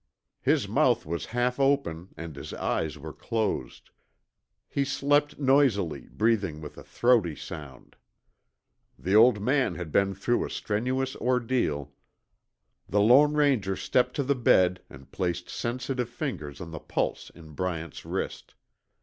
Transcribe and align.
His 0.41 0.67
mouth 0.67 1.05
was 1.05 1.27
half 1.27 1.59
open 1.59 2.09
and 2.17 2.35
his 2.35 2.55
eyes 2.55 2.97
were 2.97 3.13
closed. 3.13 3.91
He 4.67 4.83
slept 4.83 5.37
noisily, 5.37 6.09
breathing 6.11 6.59
with 6.59 6.75
a 6.79 6.83
throaty 6.83 7.35
sound. 7.35 7.95
The 8.97 9.15
old 9.15 9.39
man 9.43 9.75
had 9.75 9.91
been 9.91 10.15
through 10.15 10.43
a 10.43 10.49
strenuous 10.49 11.15
ordeal. 11.17 11.93
The 12.89 12.99
Lone 12.99 13.35
Ranger 13.35 13.75
stepped 13.75 14.15
to 14.15 14.23
the 14.23 14.33
bed 14.33 14.81
and 14.89 15.11
placed 15.11 15.51
sensitive 15.51 16.09
fingers 16.09 16.59
on 16.59 16.71
the 16.71 16.79
pulse 16.79 17.29
in 17.35 17.51
Bryant's 17.51 18.03
wrist. 18.03 18.55